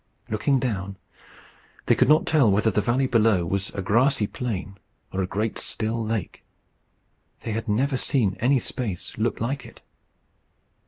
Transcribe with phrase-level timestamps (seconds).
[0.31, 0.97] Looking down,
[1.85, 4.79] they could not tell whether the valley below was a grassy plain
[5.11, 6.43] or a great still lake.
[7.41, 9.81] They had never seen any space look like it.